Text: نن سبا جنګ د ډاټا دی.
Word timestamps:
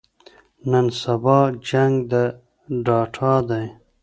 نن 0.69 0.85
سبا 1.01 1.37
جنګ 1.67 1.93
د 2.11 2.13
ډاټا 2.85 3.33
دی. 3.49 3.65